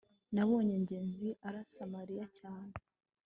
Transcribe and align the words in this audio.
nabonye 0.35 0.75
ngenzi 0.83 1.27
arasa 1.47 1.81
mariya 1.93 2.25
cyane 2.39 2.73